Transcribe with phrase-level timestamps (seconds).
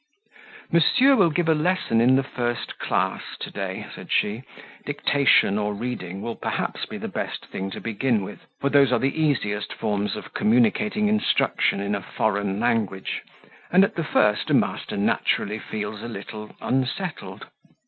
[0.71, 4.41] "Monsieur will give a lesson in the first class to day," said she;
[4.83, 8.97] "dictation or reading will perhaps be the best thing to begin with, for those are
[8.97, 13.21] the easiest forms of communicating instruction in a foreign language;
[13.71, 17.45] and, at the first, a master naturally feels a little unsettled."